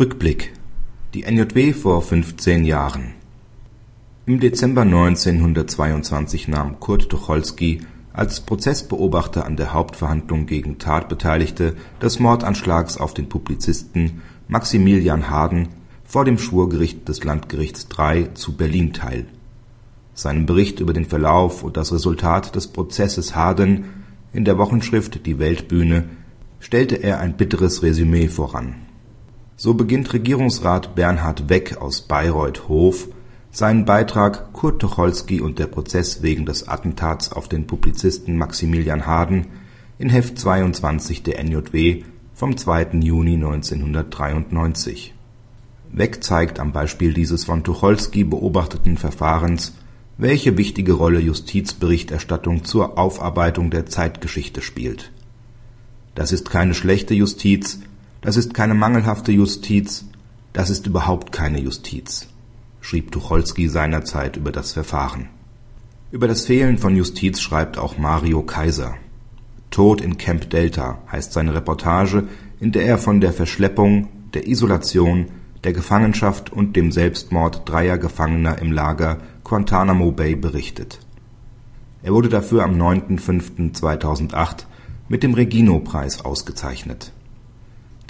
[0.00, 0.52] Rückblick
[1.12, 3.14] Die NJW vor 15 Jahren
[4.26, 7.80] Im Dezember 1922 nahm Kurt Tucholsky
[8.12, 15.70] als Prozessbeobachter an der Hauptverhandlung gegen Tatbeteiligte des Mordanschlags auf den Publizisten Maximilian Harden
[16.04, 19.26] vor dem Schwurgericht des Landgerichts III zu Berlin teil.
[20.14, 23.86] Seinem Bericht über den Verlauf und das Resultat des Prozesses Harden
[24.32, 26.04] in der Wochenschrift Die Weltbühne
[26.60, 28.76] stellte er ein bitteres Resümee voran.
[29.60, 33.08] So beginnt Regierungsrat Bernhard Weck aus Bayreuth-Hof
[33.50, 39.48] seinen Beitrag Kurt Tucholsky und der Prozess wegen des Attentats auf den Publizisten Maximilian Harden
[39.98, 43.00] in Heft 22 der NJW vom 2.
[43.00, 45.12] Juni 1993.
[45.90, 49.74] Weck zeigt am Beispiel dieses von Tucholsky beobachteten Verfahrens,
[50.18, 55.10] welche wichtige Rolle Justizberichterstattung zur Aufarbeitung der Zeitgeschichte spielt.
[56.14, 57.80] Das ist keine schlechte Justiz,
[58.20, 60.04] das ist keine mangelhafte Justiz,
[60.52, 62.28] das ist überhaupt keine Justiz
[62.88, 65.28] schrieb Tucholsky seinerzeit über das Verfahren.
[66.10, 68.94] Über das Fehlen von Justiz schreibt auch Mario Kaiser.
[69.70, 72.24] Tod in Camp Delta heißt seine Reportage,
[72.60, 75.26] in der er von der Verschleppung, der Isolation,
[75.64, 81.00] der Gefangenschaft und dem Selbstmord dreier Gefangener im Lager Guantanamo Bay berichtet.
[82.02, 84.64] Er wurde dafür am 9.5.2008
[85.08, 87.12] mit dem Regino-Preis ausgezeichnet.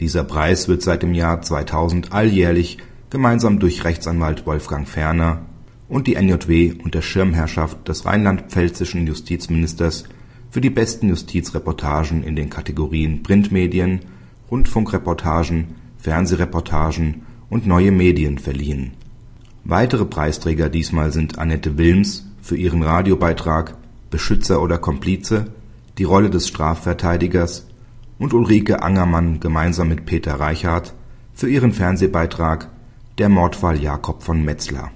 [0.00, 2.78] Dieser Preis wird seit dem Jahr 2000 alljährlich
[3.10, 5.40] gemeinsam durch Rechtsanwalt Wolfgang Ferner
[5.88, 10.04] und die NJW unter Schirmherrschaft des rheinland-pfälzischen Justizministers
[10.50, 14.00] für die besten Justizreportagen in den Kategorien Printmedien,
[14.50, 18.92] Rundfunkreportagen, Fernsehreportagen und Neue Medien verliehen.
[19.64, 23.74] Weitere Preisträger diesmal sind Annette Wilms für ihren Radiobeitrag
[24.10, 25.46] Beschützer oder Komplize–
[25.98, 27.66] Die Rolle des Strafverteidigers
[28.18, 30.94] und Ulrike Angermann gemeinsam mit Peter Reichhardt
[31.34, 32.68] für ihren Fernsehbeitrag
[33.18, 34.90] Der Mordfall Jakob von Metzler.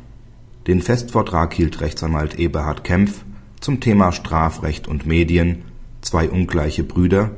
[0.66, 3.24] Den Festvortrag hielt Rechtsanwalt Eberhard Kempf
[3.60, 5.64] zum Thema Strafrecht und Medien–
[6.02, 7.30] Zwei ungleiche Brüder.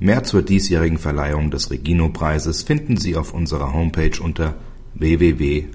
[0.00, 4.54] Mehr zur diesjährigen Verleihung des Regino-Preises finden Sie auf unserer Homepage unter
[4.94, 5.68] www.njw.de